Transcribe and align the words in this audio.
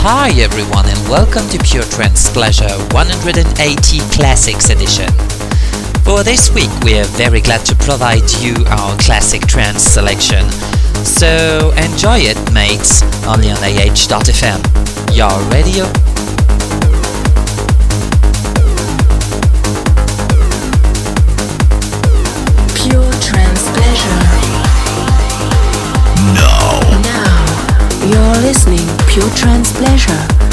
Hi 0.00 0.30
everyone 0.40 0.86
and 0.86 1.08
welcome 1.08 1.48
to 1.48 1.58
Pure 1.58 1.82
Trance 1.90 2.30
Pleasure 2.30 2.70
180 2.94 3.98
Classics 4.14 4.70
Edition. 4.70 5.10
For 6.04 6.22
this 6.22 6.54
week 6.54 6.70
we 6.84 7.00
are 7.00 7.04
very 7.18 7.40
glad 7.40 7.66
to 7.66 7.74
provide 7.74 8.30
you 8.38 8.54
our 8.68 8.96
classic 8.98 9.42
trance 9.42 9.82
selection. 9.82 10.48
So 11.02 11.72
enjoy 11.76 12.18
it 12.30 12.38
mates, 12.52 13.02
only 13.26 13.50
on 13.50 13.58
AH.fm. 13.58 14.62
Your 15.16 15.34
radio 15.50 15.84
Pure 22.78 23.12
Trance 23.18 23.68
Pleasure. 23.74 24.22
Now. 26.38 26.86
Now, 27.02 28.06
you're 28.06 28.42
listening 28.46 28.86
Pure 29.18 29.30
Trance 29.34 29.72
Pleasure. 29.72 30.47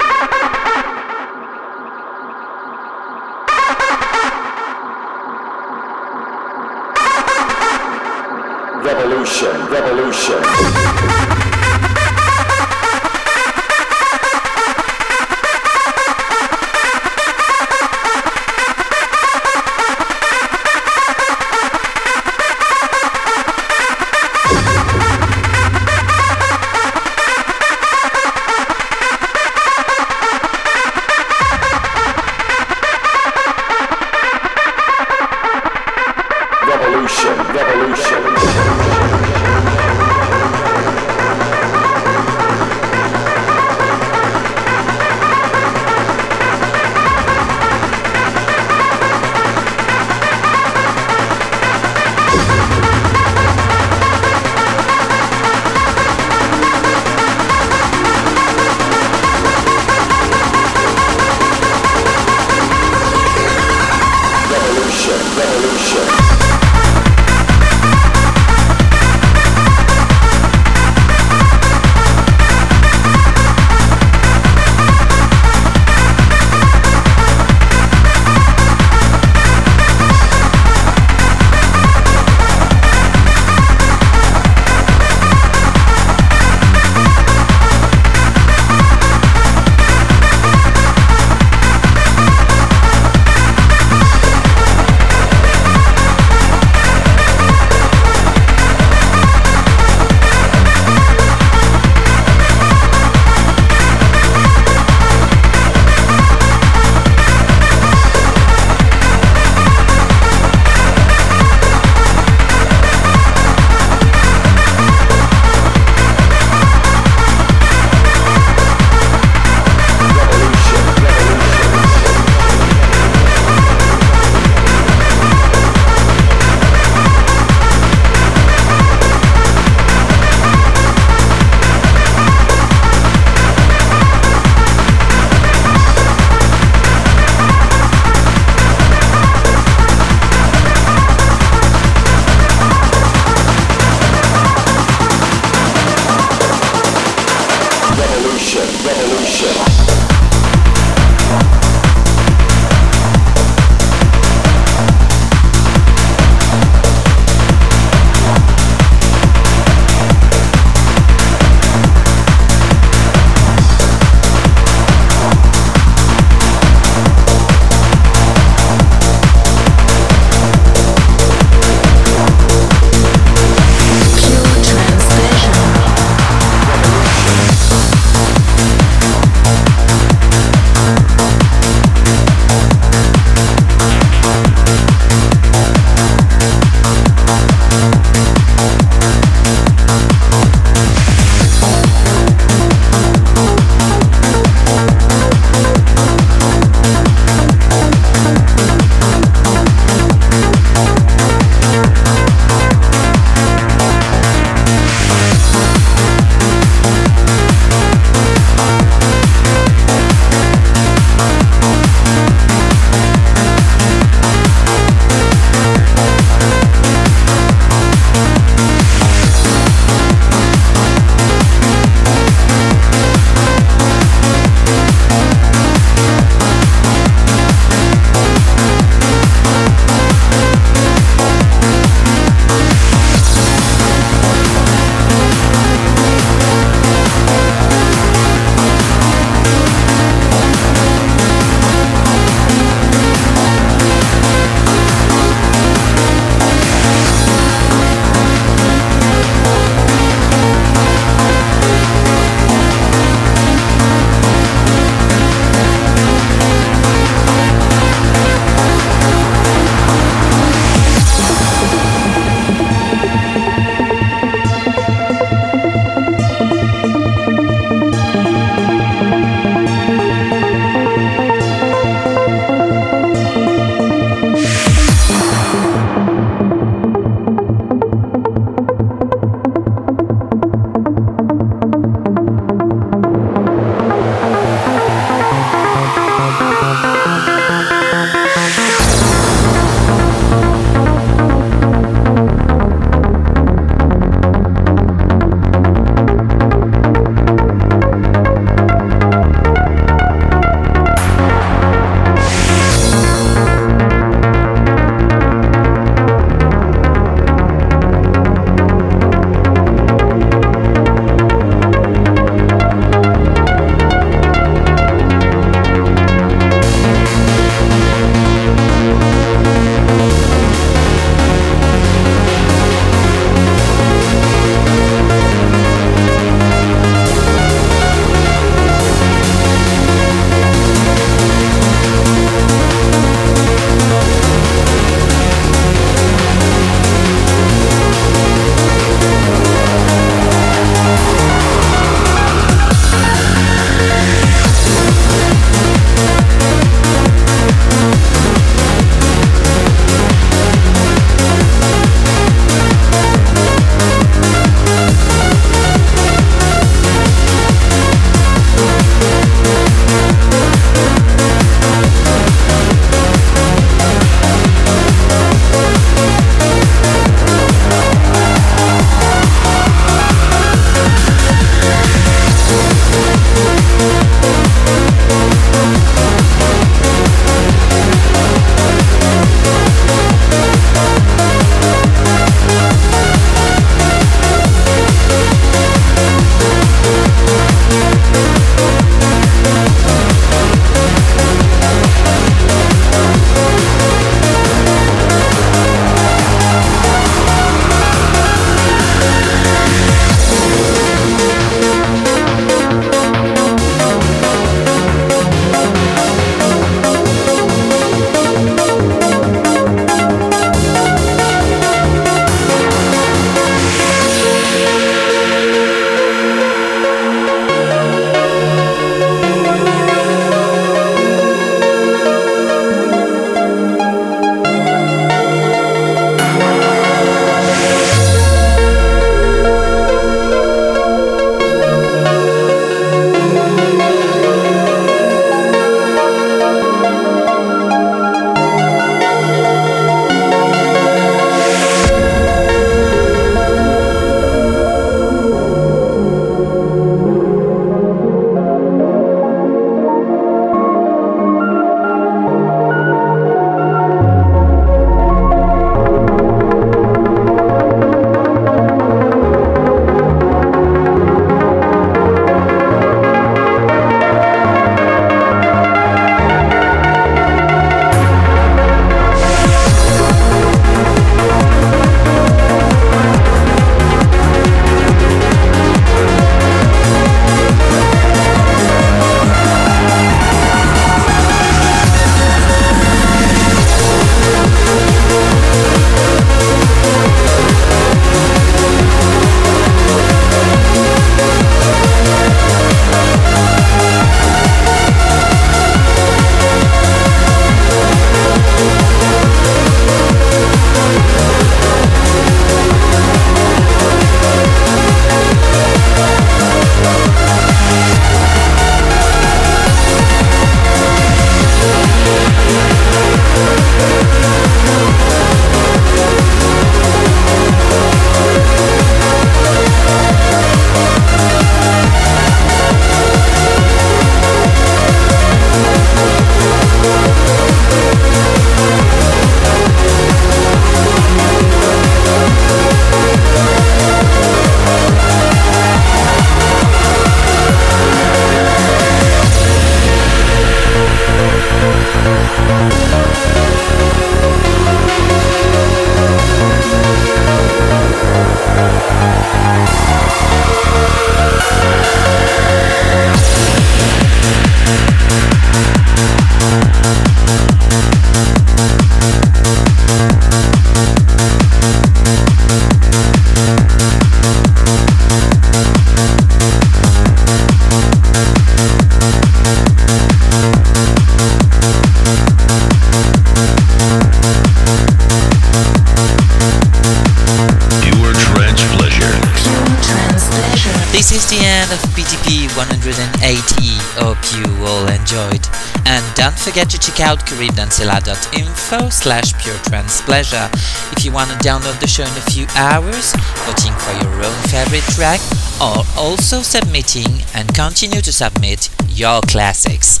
Out 587.00 587.18
caribdancila.info 587.20 588.88
slash 588.90 589.32
pure 589.42 589.56
trance 589.64 590.00
pleasure 590.02 590.48
if 590.96 591.04
you 591.04 591.12
want 591.12 591.30
to 591.30 591.36
download 591.36 591.78
the 591.80 591.86
show 591.86 592.02
in 592.02 592.08
a 592.10 592.30
few 592.30 592.46
hours, 592.56 593.12
voting 593.44 593.72
for 593.74 593.92
your 594.02 594.24
own 594.24 594.36
favorite 594.48 594.84
track, 594.94 595.20
or 595.60 595.84
also 595.96 596.42
submitting 596.42 597.22
and 597.34 597.52
continue 597.54 598.00
to 598.00 598.12
submit 598.12 598.70
your 598.88 599.20
classics. 599.22 600.00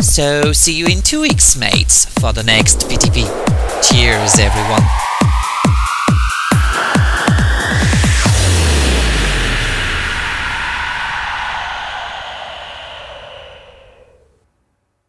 So 0.00 0.52
see 0.52 0.74
you 0.74 0.86
in 0.86 1.02
two 1.02 1.20
weeks, 1.20 1.56
mates, 1.56 2.06
for 2.20 2.32
the 2.32 2.42
next 2.42 2.88
PTP. 2.88 3.26
Cheers, 3.82 4.38
everyone. 4.38 5.05